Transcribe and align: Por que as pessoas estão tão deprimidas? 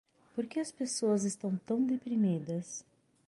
Por 0.33 0.47
que 0.47 0.59
as 0.59 0.71
pessoas 0.71 1.23
estão 1.25 1.55
tão 1.57 1.85
deprimidas? 1.85 2.83